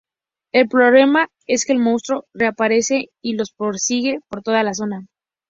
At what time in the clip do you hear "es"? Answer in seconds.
1.45-1.63